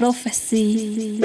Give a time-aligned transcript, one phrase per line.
[0.00, 1.20] Prophecy.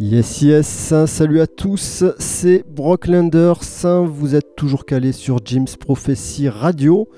[0.00, 3.60] Yes, yes, salut à tous, c'est Brock Landers,
[4.08, 7.08] vous êtes toujours calé sur Jim's Prophecy Radio.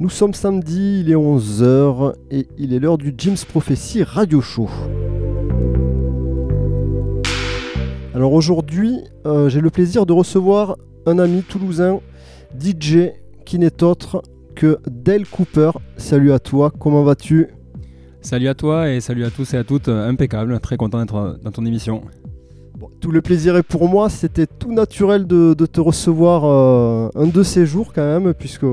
[0.00, 4.68] Nous sommes samedi, il est 11h et il est l'heure du Jim's Prophecy Radio Show.
[8.14, 12.00] Alors aujourd'hui, euh, j'ai le plaisir de recevoir un ami toulousain,
[12.58, 13.10] DJ,
[13.44, 14.22] qui n'est autre
[14.54, 15.72] que Dale Cooper.
[15.98, 17.48] Salut à toi, comment vas-tu?
[18.22, 21.50] Salut à toi et salut à tous et à toutes, impeccable, très content d'être dans
[21.50, 22.02] ton émission.
[23.00, 27.42] tout le plaisir est pour moi, c'était tout naturel de, te recevoir euh, un de
[27.42, 28.66] ces jours quand même, puisque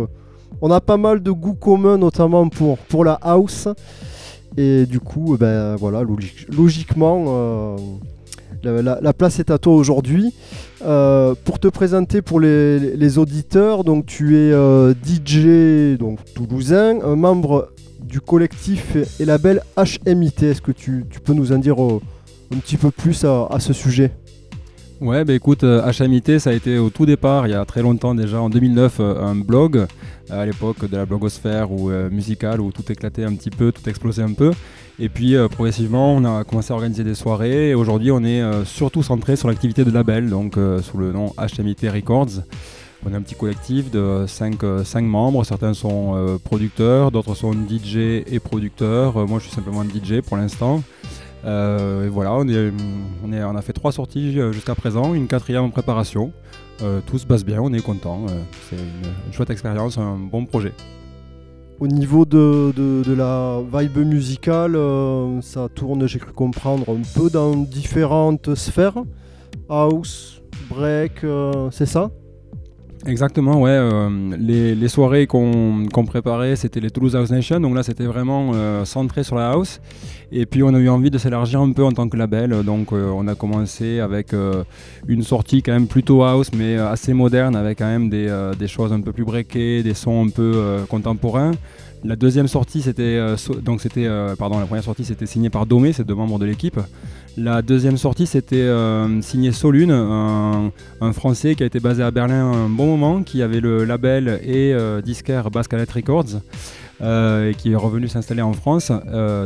[0.61, 3.67] on a pas mal de goûts communs, notamment pour, la house.
[4.57, 6.03] Et du coup, ben voilà,
[6.49, 7.77] logiquement, euh,
[8.63, 10.33] la, place est à toi aujourd'hui.
[10.85, 14.51] Euh, pour te présenter pour les, auditeurs, donc tu es
[15.03, 17.69] DJ donc toulousain, membre
[18.09, 20.43] du collectif et label HMIT.
[20.43, 22.01] Est-ce que tu, peux nous en dire euh,
[22.53, 24.11] un petit peu plus à, ce sujet?
[24.99, 27.81] Ouais, bah écoute, HMIT, euh, ça a été au tout départ, il y a très
[27.81, 29.85] longtemps déjà, en 2009, euh, un blog,
[30.29, 34.23] à l'époque de la blogosphère ou musicale, où tout éclatait un petit peu, tout explosait
[34.23, 34.51] un peu.
[34.99, 39.03] Et puis progressivement, on a commencé à organiser des soirées, et aujourd'hui, on est surtout
[39.03, 42.43] centré sur l'activité de label, donc sous le nom HMIT Records.
[43.05, 45.45] On est un petit collectif de 5, euh, membres.
[45.45, 49.17] Certains sont euh, producteurs, d'autres sont DJ et producteurs.
[49.17, 50.83] Euh, moi, je suis simplement DJ pour l'instant.
[51.45, 52.45] et voilà, on,
[53.23, 56.33] on, a fait trois sorties jusqu'à présent, une quatrième en préparation.
[57.05, 58.25] Tout se passe bien, on est content.
[58.69, 60.73] c'est une, chouette expérience, un bon projet.
[61.79, 64.77] Au niveau de, de la vibe musicale,
[65.41, 69.03] ça tourne, j'ai cru comprendre, un peu dans différentes sphères.
[69.69, 71.25] House, break,
[71.71, 72.11] c'est ça?
[73.05, 73.69] Exactement, ouais.
[73.71, 77.59] Euh, les, soirées qu'on préparait, c'était les Toulouse House Nation.
[77.59, 79.79] Donc là, c'était vraiment euh, centré sur la house.
[80.31, 82.63] Et puis, on a eu envie de s'élargir un peu en tant que label.
[82.63, 84.33] Donc, euh, on a commencé avec
[85.07, 88.27] une sortie quand même plutôt house, mais assez moderne, avec quand même des,
[88.57, 91.51] des choses un peu plus breakées, des sons un peu contemporains.
[92.03, 93.19] La deuxième sortie, c'était
[93.63, 96.79] donc c'était pardon, la première sortie, c'était signé par Domé, c'est deux membres de l'équipe.
[97.41, 100.71] La deuxième sortie, c'était euh, signé Solune, un,
[101.13, 104.73] Français qui a été basé à Berlin un bon moment, qui avait le label et
[104.73, 106.41] euh, disquaire Bascalet Records.
[107.01, 108.91] Euh, et qui est revenu s'installer en France.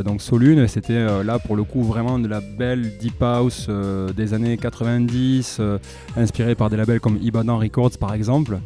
[0.04, 3.68] donc Solune, c'était là pour le coup vraiment de la belle deep house
[4.16, 5.60] des années 90,
[6.16, 8.58] inspiré par des labels comme Ibadan Records par exemple.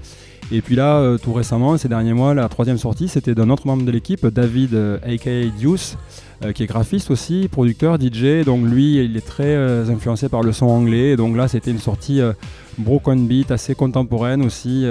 [0.51, 3.85] Et puis là, tout récemment, ces derniers mois, la troisième sortie, c'était d'un autre membre
[3.85, 5.97] de l'équipe, David aka Deuce.
[6.45, 8.45] Euh, qui est graphiste aussi, producteur, DJ.
[8.45, 11.17] Donc lui, il est très euh, influencé par le son anglais.
[11.17, 12.33] donc là, c'était une sortie euh,
[12.79, 14.87] broken beat assez contemporaine aussi,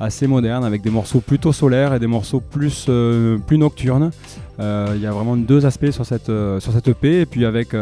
[0.00, 2.90] assez moderne, avec des morceaux plutôt solaires et des morceaux plus,
[3.46, 4.10] plus nocturnes.
[4.58, 7.20] Il y a vraiment deux aspects sur cette, sur cette EP.
[7.20, 7.76] Et puis avec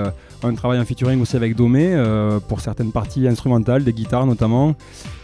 [0.45, 1.95] un travail en featuring aussi avec Domé
[2.49, 4.75] pour certaines parties instrumentales, des guitares notamment,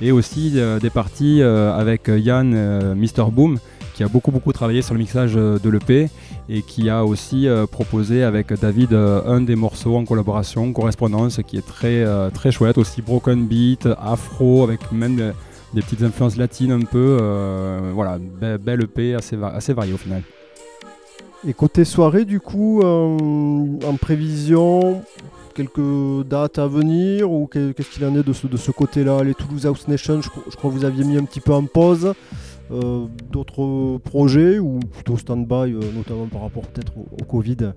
[0.00, 0.50] et aussi
[0.80, 3.30] des parties avec Yann, Mr.
[3.30, 3.58] Boom
[3.96, 6.10] qui a beaucoup beaucoup travaillé sur le mixage euh, de l'EP
[6.50, 11.40] et qui a aussi euh, proposé avec David euh, un des morceaux en collaboration, correspondance,
[11.46, 16.72] qui est très très chouette, aussi broken beat, afro, avec même des, petites influences latines
[16.72, 17.18] un peu.
[17.94, 18.18] voilà,
[18.60, 20.22] belle EP, assez, assez variée au final.
[21.44, 25.02] Et côté soirée, du coup, en prévision,
[25.56, 29.24] quelques dates à venir ou qu'est-ce qu'il en est de ce, de ce côté-là?
[29.24, 32.12] Les Toulouse House Nation, je, crois que vous aviez mis un petit peu en pause.
[32.72, 37.72] Euh, d'autres projets ou plutôt stand-by, euh, notamment par rapport peut-être au, Covid?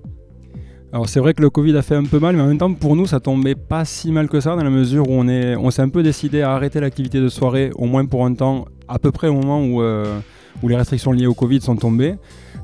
[0.92, 2.74] Alors c'est vrai que le Covid a fait un peu mal, mais en même temps
[2.74, 5.70] pour nous ça tombait pas si mal que ça dans la mesure où on on
[5.70, 8.98] s'est un peu décidé à arrêter l'activité de soirée, au moins pour un temps, à
[8.98, 10.20] peu près au moment où, euh,
[10.64, 12.16] où les restrictions liées au Covid sont tombées.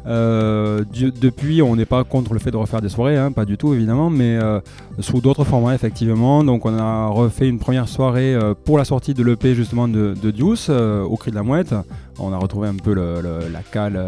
[0.07, 3.57] Euh, depuis, on n'est pas contre le fait de refaire des soirées, hein, pas du
[3.57, 4.59] tout évidemment, mais euh,
[4.99, 6.43] sous d'autres formats effectivement.
[6.43, 10.13] Donc on a refait une première soirée euh, pour la sortie de l'EP justement de,
[10.21, 11.73] de au cri de la mouette.
[12.19, 13.99] On a retrouvé un peu la cale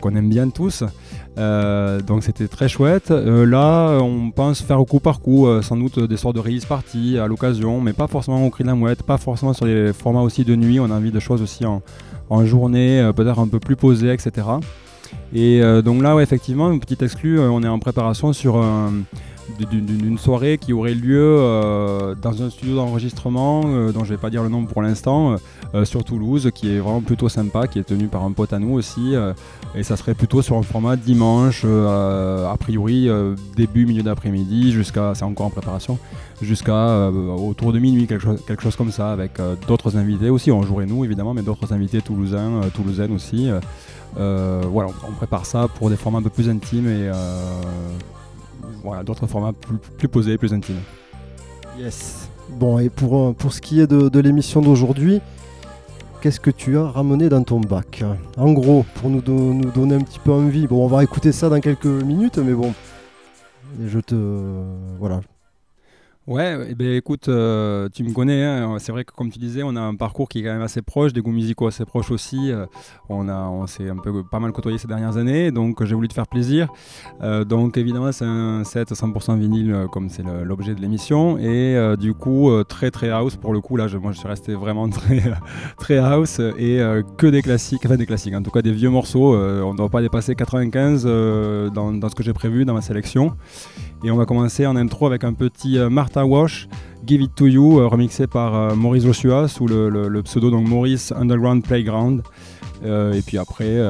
[0.00, 0.84] qu'on aime bien tous.
[1.36, 3.10] donc c'était très chouette.
[3.10, 7.18] là, on pense faire au coup par coup, sans doute des sortes de release parties
[7.18, 10.22] à l'occasion, mais pas forcément au cri de la mouette, pas forcément sur les formats
[10.22, 10.78] aussi de nuit.
[10.78, 14.44] On a envie de choses aussi en journée, peut-être un peu plus posées, etc.
[15.34, 18.92] Et euh, donc là, effectivement, une petite exclue, euh, on est en préparation sur un,
[19.58, 24.30] d'une soirée qui aurait lieu euh, dans un studio d'enregistrement euh, dont je vais pas
[24.30, 25.36] dire le nom pour l'instant
[25.74, 28.58] euh, sur Toulouse qui est vraiment plutôt sympa qui est tenu par un pote à
[28.58, 29.14] nous aussi
[29.74, 33.08] et ça serait plutôt sur un format dimanche a priori
[33.56, 35.98] début milieu d'après-midi jusqu'à c'est encore en préparation
[36.42, 39.32] jusqu'à autour de minuit quelque chose, quelque chose comme ça avec
[39.66, 40.50] d'autres invités aussi.
[40.50, 43.48] On jouerait nous évidemment mais d'autres invités toulousains toulousaines aussi
[44.16, 47.10] voilà on prépare ça pour des formats un peu plus intimes et
[48.86, 49.52] voilà, d'autres formats
[49.98, 50.80] plus, posés, plus intimes.
[51.78, 52.28] Yes.
[52.48, 55.20] Bon, et pour, euh, pour ce qui est de, l'émission d'aujourd'hui,
[56.20, 58.04] qu'est-ce que tu as ramené dans ton bac?
[58.36, 60.68] En gros, pour nous, nous, donner un petit peu envie.
[60.68, 62.72] Bon, on va écouter ça dans quelques minutes, mais bon,
[63.84, 64.14] je te.
[65.00, 65.20] Voilà,
[66.26, 69.62] Ouais, eh ben, écoute, euh, tu me connais, hein, c'est vrai que comme tu disais,
[69.62, 72.10] on a un parcours qui est quand même assez proche, des goûts musicaux assez proches
[72.10, 72.50] aussi.
[72.50, 72.66] Euh,
[73.08, 76.14] on, on s'est un peu pas mal côtoyé ces dernières années, donc j'ai voulu te
[76.14, 76.66] faire plaisir.
[77.22, 82.12] Euh, donc évidemment, c'est un set 100% vinyle, comme c'est l'objet de l'émission, et du
[82.12, 83.76] coup, très très house pour le coup.
[83.76, 85.22] Là, je, moi, je suis resté vraiment très,
[85.78, 86.80] très house et
[87.18, 89.36] que des classiques, enfin des classiques, en tout cas des vieux morceaux.
[89.36, 91.04] on ne doit pas dépasser 95
[91.72, 93.36] dans, ce que j'ai prévu dans ma sélection.
[94.04, 95.88] Et on va commencer en intro avec un petit euh,
[96.24, 96.68] Wash,
[97.06, 101.12] Give It To You, euh, remixé par euh, Maurice Joshua sous le, pseudo donc Maurice
[101.12, 102.22] Underground Playground.
[102.84, 103.80] et puis après,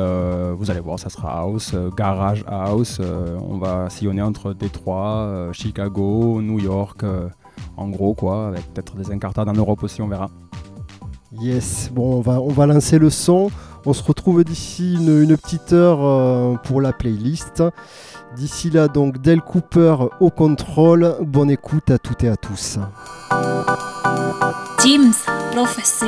[0.54, 3.00] vous allez voir, ça sera house, garage house.
[3.00, 7.04] on va sillonner entre Détroit, Chicago, New York,
[7.76, 10.30] en gros quoi, avec peut-être des incartades en Europe aussi, on verra.
[11.40, 13.50] Yes, bon, on va, on va lancer le son.
[13.84, 17.62] On se retrouve d'ici une, petite heure pour la playlist.
[18.36, 21.16] D'ici là, donc, Del Cooper au contrôle.
[21.22, 22.78] Bonne écoute à toutes et à tous.
[24.82, 26.04] Jim's Prophecy.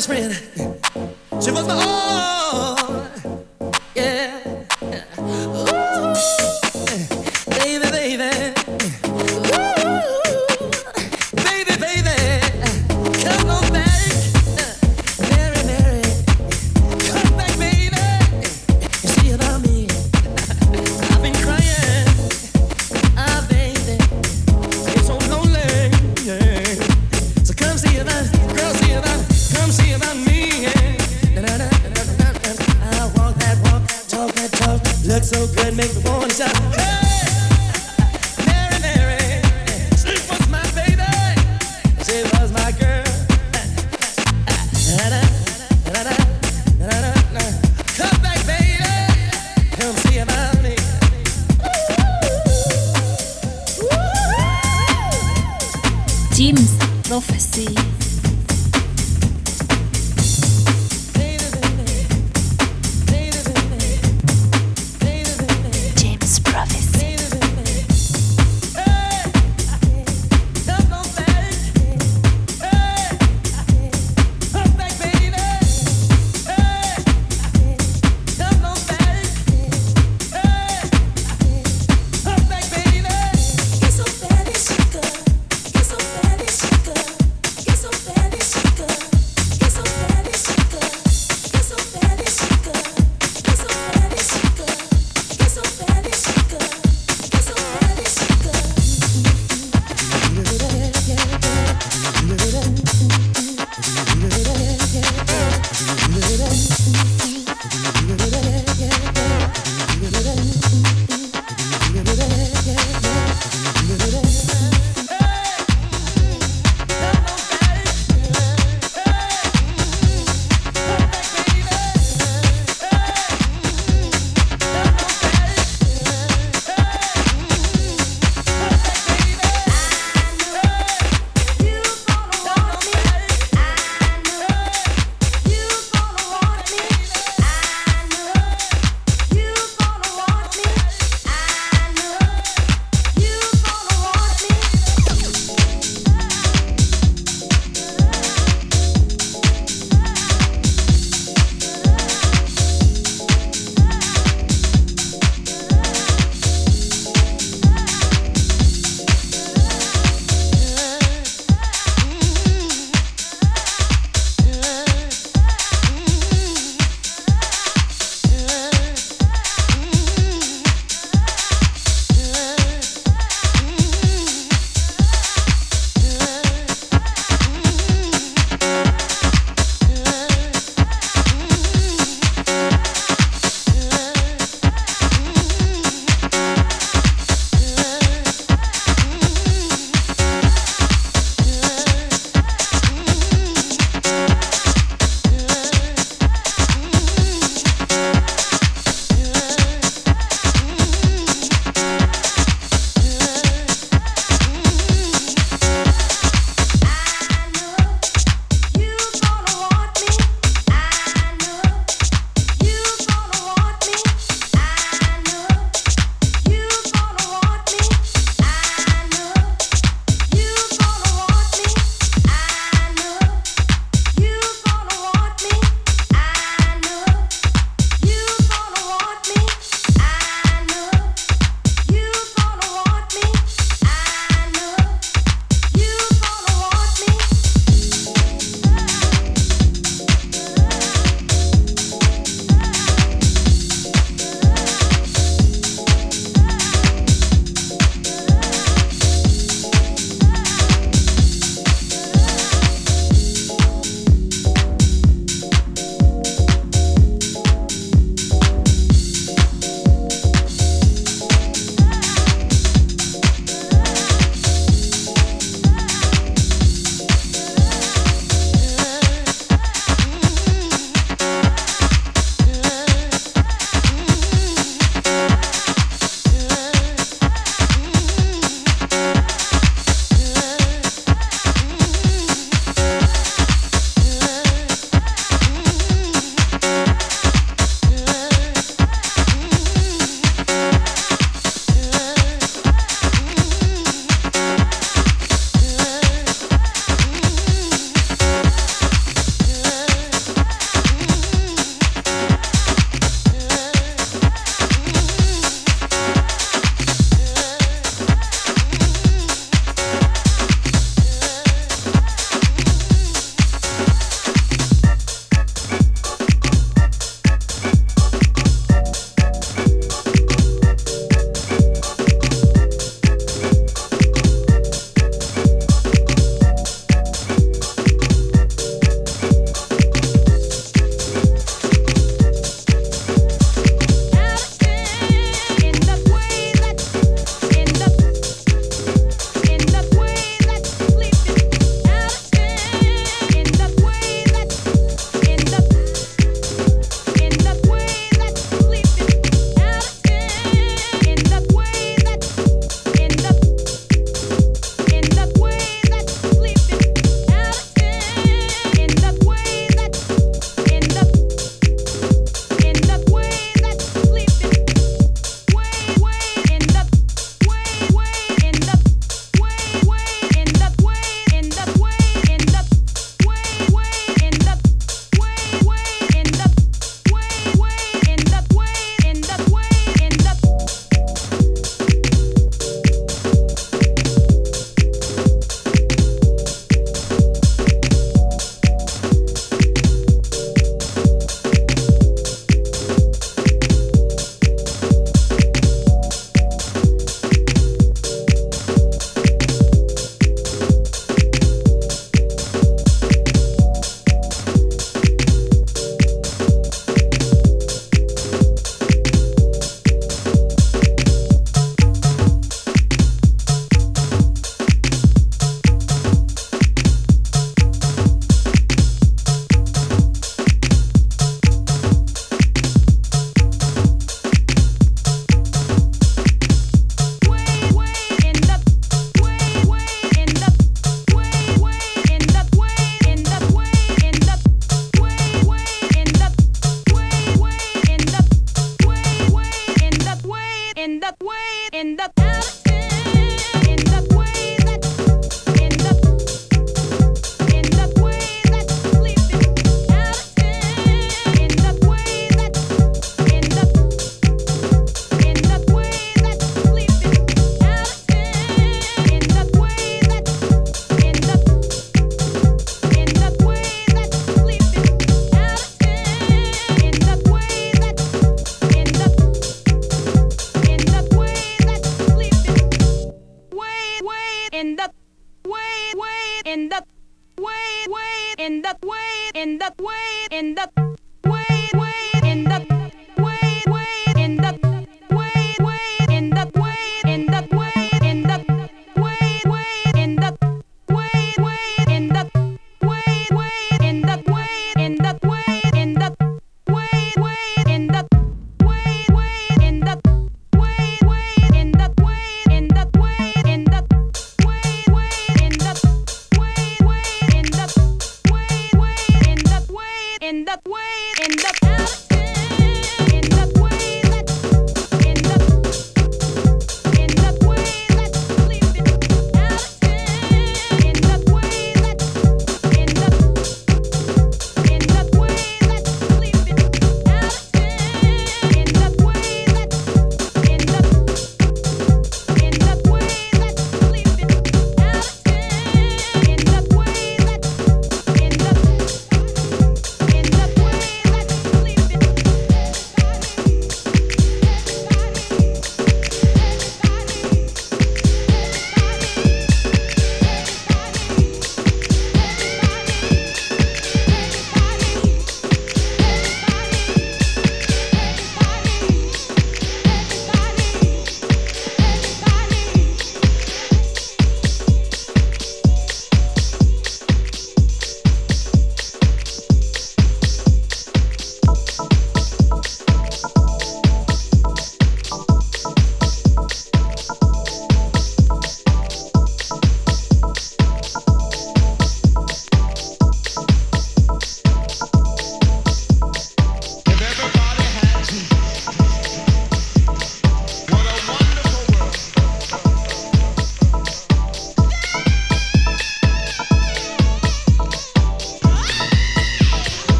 [0.00, 0.47] So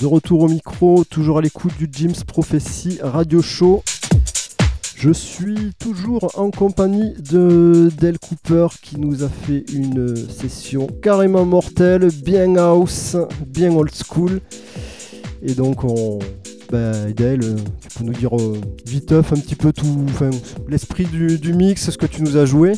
[0.00, 3.82] de retour au micro, toujours à l'écoute du Jim's Prophecy Radio Show.
[4.96, 11.44] Je suis toujours en compagnie de Del Cooper qui nous a fait une session carrément
[11.44, 14.40] mortelle, bien house, bien old school.
[15.42, 16.18] Et donc on,
[16.70, 20.06] ben, Del, tu peux nous dire euh, vite un petit peu tout,
[20.66, 22.72] l'esprit du, mix, ce que tu nous as joué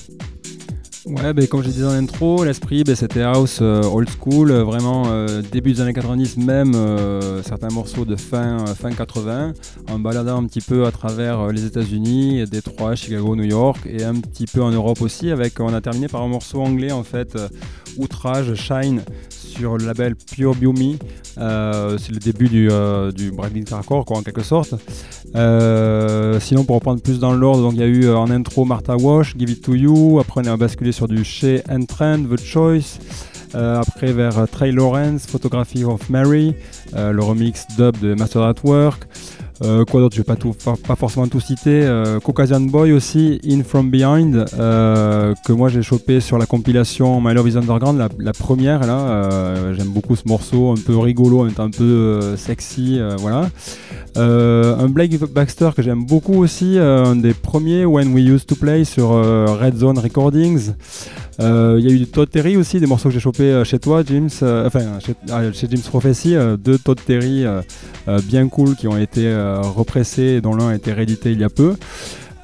[1.04, 4.62] Ouais, ben, comme j'ai dit dans l'intro, l'esprit ben, c'était house euh, old school, euh,
[4.62, 6.74] vraiment euh, début des années 90, même
[7.44, 9.52] certains morceaux de fin, fin 80,
[9.90, 14.14] en baladant un petit peu à travers les États-Unis, Détroit, Chicago, New York et un
[14.14, 15.32] petit peu en Europe aussi.
[15.32, 17.36] Avec, on a terminé par un morceau anglais en fait,
[17.98, 19.02] Outrage, Shine,
[19.52, 20.96] sur le label Pure Biome.
[21.38, 23.32] Euh, c'est le début du, euh, du
[23.70, 24.74] Hardcore quoi, en quelque sorte.
[25.34, 29.34] Euh, sinon pour reprendre plus dans l'ordre, il y a eu en intro Martha Wash,
[29.38, 32.98] Give It To You, après on a basculé sur du Chez and Trend, The Choice.
[33.54, 36.54] après vers Trey Lawrence, Photography of Mary,
[36.94, 39.06] le remix dub de Master at Work.
[39.60, 41.82] Euh, quoi d'autre Je vais pas, forcément tout citer.
[41.82, 47.20] Euh, Caucasian Boy aussi, In From Behind, euh, que moi j'ai chopé sur la compilation
[47.20, 49.72] My Love Is Underground, la, première là.
[49.74, 53.50] J'aime beaucoup ce morceau, un peu rigolo, un peu sexy, voilà.
[54.16, 58.84] un Blake Baxter que j'aime beaucoup aussi, un des premiers When We Used to Play
[58.84, 60.72] sur Red Zone Recordings.
[61.38, 61.44] Il
[61.80, 64.98] y a eu Todd Terry aussi, des morceaux que j'ai chopé chez toi, James, enfin
[65.00, 65.14] chez,
[65.52, 67.44] chez, James Prophecy, deux Todd Terry
[68.24, 69.22] bien cool qui ont été
[69.62, 71.76] repressé, dont l'un a été réédité il y a peu.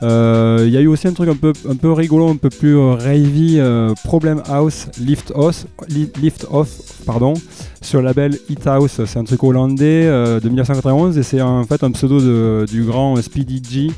[0.02, 2.50] Euh, il y a eu aussi un truc un peu, un peu rigolo, un peu
[2.50, 6.68] plus euh, euh, Problem House, Lift Off, Lift Off
[7.04, 7.34] pardon,
[7.80, 9.00] sur le label Hit House.
[9.04, 13.20] C'est un truc hollandais de 1991 et c'est en fait un pseudo de, du grand
[13.20, 13.90] Speedy G.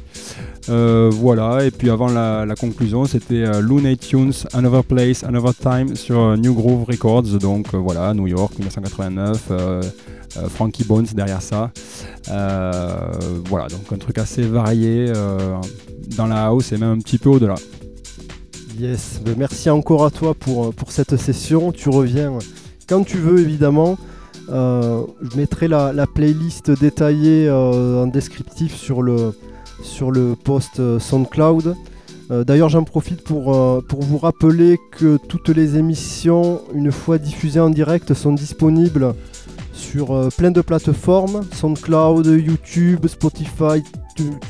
[0.68, 6.55] voilà, et puis avant la, conclusion, c'était Looney Tunes, Another Place, Another Time sur New
[6.55, 7.39] Groove Records.
[7.39, 9.51] Donc voilà, New York, 1989.
[10.37, 11.72] Euh, Frankie Bones derrière ça.
[12.28, 13.11] Euh,
[13.47, 15.57] voilà, donc un truc assez varié euh,
[16.16, 17.57] dans la house et même un petit peu au-delà.
[18.78, 21.72] Yes, ben, merci encore à toi pour, pour cette session.
[21.72, 22.39] Tu reviens
[22.91, 23.97] quand tu veux évidemment.
[24.49, 29.32] je mettrai la, playlist détaillée en descriptif sur le,
[30.45, 31.76] post SoundCloud.
[32.30, 38.12] D'ailleurs, j'en profite pour, vous rappeler que toutes les émissions, une fois diffusées en direct,
[38.12, 39.14] sont disponibles
[39.80, 43.82] sur euh, plein de plateformes, SoundCloud, YouTube, Spotify,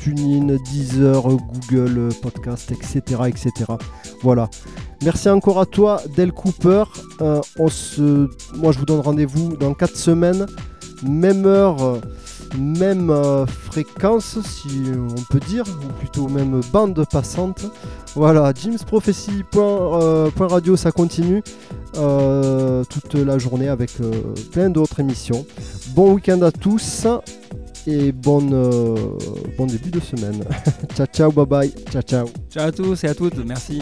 [0.01, 3.51] TuneIn, Deezer, Google Podcast, etc., etc.
[4.21, 4.49] Voilà.
[5.01, 6.83] Merci encore à toi, Del Cooper.
[7.21, 7.41] Euh.
[7.57, 10.45] Moi, je vous donne rendez-vous dans 4 semaines,
[11.03, 12.01] même heure
[12.57, 17.65] même euh, fréquence, si on peut dire, ou plutôt même bande passante.
[18.15, 21.41] Voilà, jamesprophecy.radio, ça continue
[21.97, 24.11] euh, toute la journée avec euh,
[24.51, 25.45] plein d'autres émissions.
[25.89, 27.07] Bon week-end à tous
[27.87, 28.41] et bon
[29.67, 30.43] début de semaine.
[30.95, 31.73] ciao, ciao, bye bye.
[31.91, 32.27] Ciao, ciao.
[32.49, 33.81] Ciao à tous et à toutes, merci.